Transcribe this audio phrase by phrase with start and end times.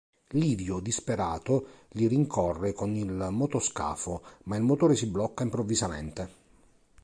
[0.31, 6.29] Livio, disperato, li rincorre con il motoscafo, ma il motore si blocca improvvisamente.